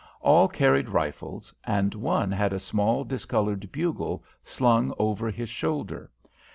All 0.19 0.47
carried 0.47 0.89
rifles, 0.89 1.53
and 1.63 1.93
one 1.93 2.31
had 2.31 2.53
a 2.53 2.59
small, 2.59 3.03
discoloured 3.03 3.71
bugle 3.71 4.23
slung 4.43 4.91
over 4.97 5.29
his 5.29 5.49
shoulder. 5.49 6.09